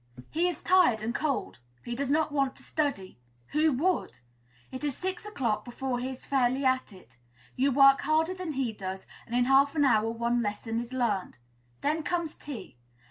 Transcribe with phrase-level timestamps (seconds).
[0.31, 3.19] He is tired and cold; he does not want to study
[3.49, 4.17] who would?
[4.71, 7.19] It is six o'clock before he is fairly at it.
[7.55, 11.37] You work harder than he does, and in half an hour one lesson is learned;
[11.81, 12.77] then comes tea.